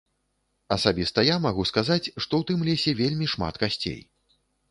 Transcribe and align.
Асабіста 0.75 1.19
я 1.27 1.35
магу 1.43 1.65
сказаць, 1.71 2.07
што 2.23 2.33
ў 2.39 2.43
тым 2.53 2.59
лесе 2.71 2.91
вельмі 3.05 3.27
шмат 3.37 3.63
касцей. 3.65 4.01